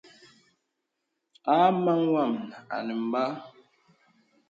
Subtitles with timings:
[1.49, 2.33] Hāmá wàm
[2.75, 3.31] ànə bəŋ.